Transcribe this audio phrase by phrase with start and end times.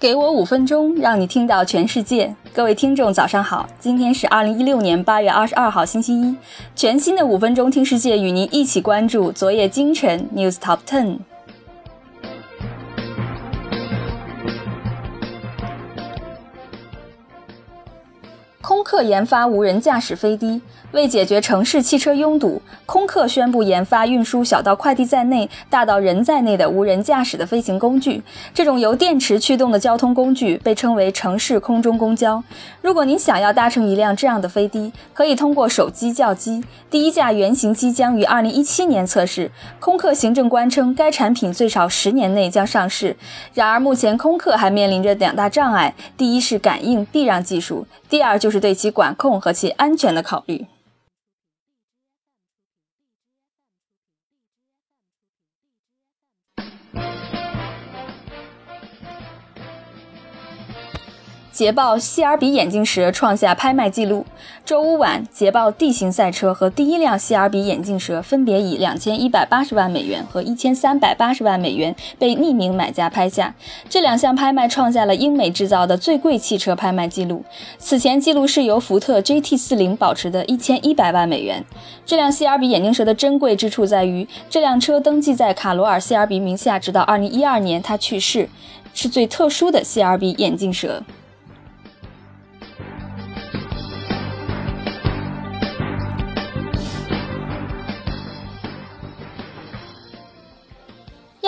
[0.00, 2.32] 给我五分钟，让你听到全世界。
[2.54, 3.68] 各位听众，早上好！
[3.80, 6.36] 今天是二零一六年八月二十二号，星期一。
[6.76, 11.18] 全新的五分钟听世界，与您一起关注昨夜今晨 News Top Ten。
[18.90, 20.62] 客研发无人驾驶飞的。
[20.92, 28.22] 为解决城市汽车拥堵，空客宣布研发运输小到快递在内、大到人在内的无人驾驶的飞行工具。
[28.54, 32.42] 这种由电池驱动的交通工具被称为城市空中公交。
[32.80, 36.64] 如果您想要搭乘一辆这样的飞的，可以通过手机叫机。
[36.88, 39.50] 第一架原型机将于2017年测试。
[39.78, 43.14] 空客行政官称，该产品最少十年内将上市。
[43.52, 50.68] 然而，目前空客还面临着两大障碍：第一是感应避让技术，第二就是对其管控和其安全的考虑。
[61.58, 64.24] 捷豹 CRB 眼镜蛇创下拍卖纪录。
[64.64, 73.56] 周五晚，捷豹 D 型赛车和第一辆 CRB 眼镜蛇分别以两千一百八十万美元和一千三百八十万美元被匿名买家拍下。
[73.88, 77.44] 这两项拍卖创下了英美制造的最贵汽车拍卖纪录。
[77.76, 81.64] 此前纪录是由福特 GT40 保持的一千一百万美元。
[82.06, 88.48] 这辆 CRB 眼镜蛇的珍贵之处在于，这辆车登记在卡罗尔 CRB 名下，直到二零一二年他去世，
[88.94, 91.02] 是最特殊的 CRB 眼镜蛇。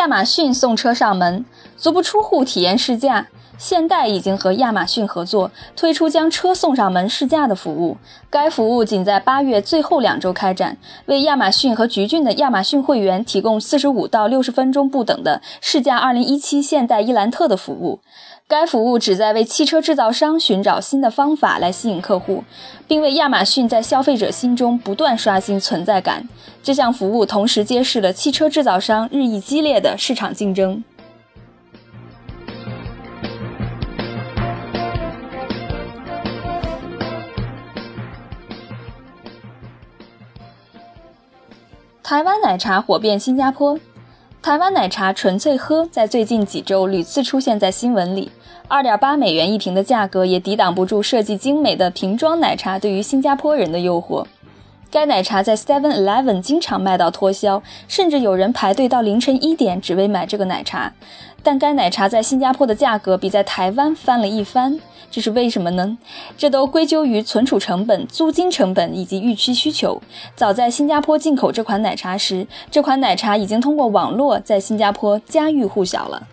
[0.00, 1.44] 亚马逊送车上门，
[1.76, 3.28] 足不出户体验试驾。
[3.60, 7.98] 现代已经和亚马逊合作，推出将车送上门试驾的服务。
[8.30, 18.00] 该服务仅在八月最后两周开展，为亚马逊和橘郡的亚马逊会员提供四十五到六十分钟不等的试驾二零一七现代伊兰特的服务。
[18.48, 22.42] 该服务旨在为汽车制造商寻找新的方法来吸引客户，
[22.88, 26.26] 并为亚马逊在消费者心中不断刷新存在感。
[26.62, 30.82] 这项服务同时揭示了汽车制造商日益激烈的市场竞争。
[42.10, 43.78] 台湾奶茶火遍新加坡。
[44.42, 48.32] 台湾奶茶纯粹喝在最近几周屡次出现在新闻里，
[48.66, 54.26] 二点八美元一瓶的价格也抵挡不住设计精美的瓶装奶茶对于新加坡人的诱惑。
[54.90, 60.92] 该奶茶在 Seven Eleven 经常卖到脱销，甚至有人排队到凌晨一点只为买这个奶茶。
[61.44, 64.80] 但该奶茶在新加坡的价格比在台湾翻了一番。
[65.10, 65.98] 这是为什么呢？
[66.38, 70.00] 这都归咎于存储成本、租金成本以及预期需求。
[70.36, 76.28] 早在新加坡进口这款奶茶时，这款奶茶已经通过网络在新加坡家喻户晓了。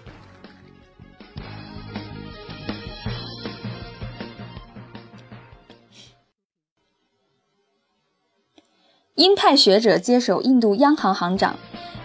[9.15, 11.55] 鹰派学者接手印度央行行长。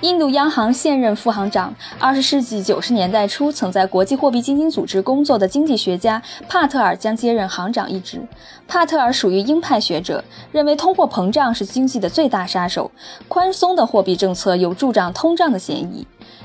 [0.02, 8.20] 印度央行现任副行长，二十世纪九十年代初曾在国际货币基金组织工作的经济学家帕特尔将接任行长一职。
[8.66, 12.90] 帕特尔属于鹰派学者，认为通货膨胀是经济的最大杀手，
[13.28, 16.04] 宽松的货币政策有助长通胀的嫌疑。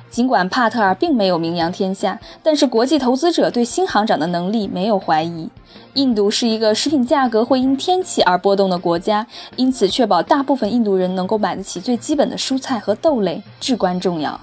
[0.10, 5.50] 尽管帕特尔并没有名扬天下，但是国际投资者对新行长的能力没有怀疑。
[5.94, 14.40] 印度是一个食品价格会因天气而波动的国家，因此确保大部分印度人能够买得起最基本的蔬菜和豆类至关重要。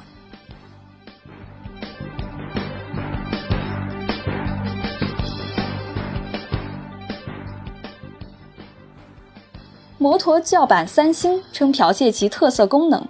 [9.96, 13.02] 摩托叫板三星称剽窃其特色功能。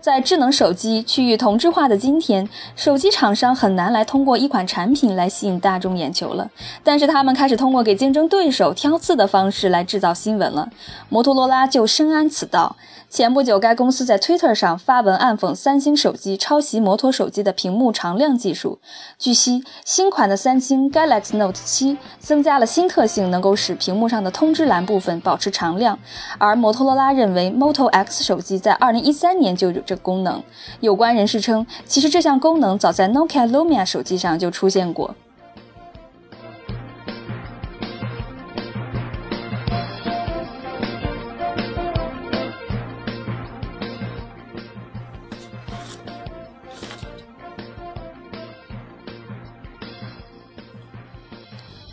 [0.00, 6.48] 在智能手机趋于同质化的今天，手机厂商很难来通过一款产品来吸引大众眼球了。
[6.82, 10.70] 但是他们开始通过给竞争对手挑刺的方式来制造新闻了。
[11.10, 12.76] 摩托罗拉就深谙此道。
[13.10, 18.78] 前不久，该公司在 Twitter 上发文暗讽三星手机抄袭摩托手机的屏幕常亮技术。
[19.18, 25.98] 据悉，新款的三星 Galaxy Note 7增加了新特性，能够使屏幕上的通知栏部分保持常亮。
[26.38, 30.40] 而摩托罗拉认为，Moto X 手机在2013年就有这功能。
[30.78, 35.16] 有关人士称，其实这项功能早在 Nokia Lumia 手机上就出现过。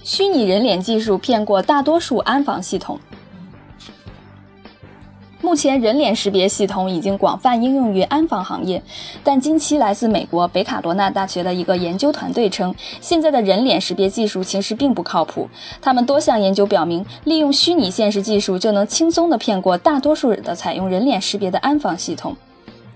[0.04, 3.00] 虚拟人脸技术骗过大多数安防系统。
[5.48, 8.84] 目前人脸识别系统已经广泛应用于安防行业，
[9.24, 15.48] 但近期来自美国北卡罗纳大学的一个研究团队称，现在的人脸识别技术其实并不靠谱。
[15.82, 22.36] 他们多项研究表明，利用虚拟现实技术就能轻松地骗过大多数人的采用人脸识别的安防系统。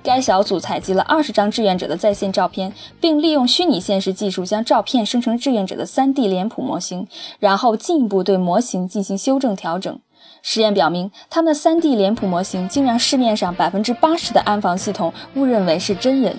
[0.04, 7.08] 该小组采集了二十张志愿者的在线照片，并利用虚拟现实技术将照片生成志愿者的 3D 脸谱模型，
[7.40, 9.98] 然后进一步对模型进行修正调整。
[10.42, 16.36] 实验表明，他们的 3D 脸谱模型竟让市面上百分之八十的安防系统误认为是真人。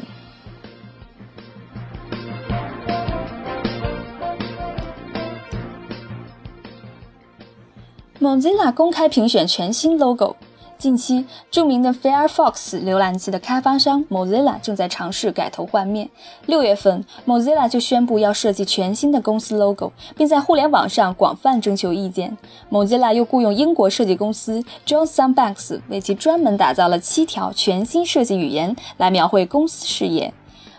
[8.20, 10.36] Mozilla 公开评选全新 logo。
[10.82, 16.10] 近期，著名的 Firefox 浏览器的开发商 Mozilla 正在尝试改头换面。
[16.46, 22.36] 六月份，Mozilla 就宣布要设计全新的公司 logo，并在互联网上广泛征求意见。
[22.68, 30.34] Mozilla 又雇佣英国设计公司 John Sunbanks 为其专门打造了七条全新设计语言，来描绘公司事业。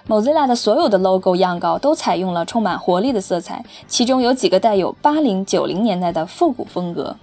[0.10, 7.16] Mozilla 的所有的 logo 样稿都采用了充满活力的色彩，其中有几个带有八零九零年代的复古风格。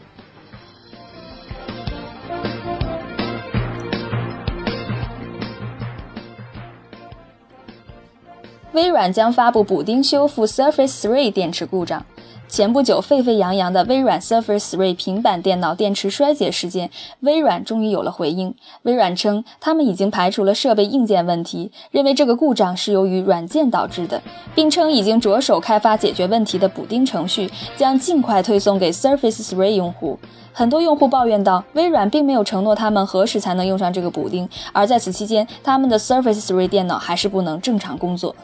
[8.73, 12.05] 微软将发布补丁修复 Surface 3电池故障。
[12.47, 16.89] 前不久沸沸扬扬的微软 Surface 3平板电脑电池衰竭事件，
[17.21, 18.55] 微软终于有了回应。
[18.83, 24.23] 微软称，他们已经排除了设备硬件问题，认为这个故障是由于软件导致的，
[24.55, 30.17] 并称已经着手开发解决问题的补丁程序，将尽快推送给 Surface 3用户。
[30.53, 38.35] 很多用户抱怨道，微软并没有承诺他们何时才能用上这个补丁，而在此期间，他们的 Surface 3电脑还是不能正常工作。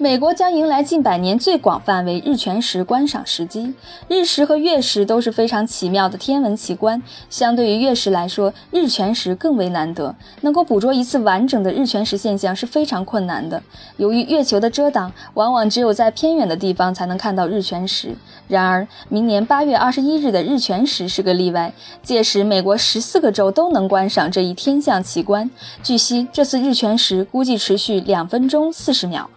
[0.00, 3.74] 美国将迎来近百年最广范围日全食观赏时机。
[4.08, 7.02] 日食和月食都是非常奇妙的天文奇观。
[7.28, 10.16] 相对于月食来说，日全食更为难得。
[10.40, 13.62] 能够捕捉一次完整的日全食现象是非常困难的。
[13.98, 18.16] 由于月球的遮挡，往往只有在偏远的地方才能看到日全食。
[18.48, 21.74] 然而，明年八月二十一日的日全食是个例外。
[22.02, 25.50] 届时，美国十四个州都能观赏这一天象奇观。
[25.82, 29.28] 据悉，这次日全食估计持续两分钟四十秒。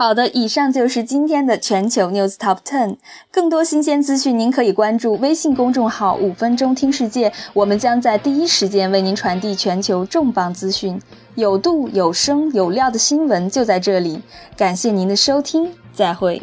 [0.00, 2.96] 好的，以上就是今天的全球 News Top Ten。
[3.30, 10.98] 更多新鲜资讯，您可以关注微信公众号“五分钟听世界”，我们将在第一时间为您传递全球重磅资讯，
[11.34, 14.22] 有度、有声、有料的新闻就在这里。
[14.56, 16.40] 感谢您的收听，再会。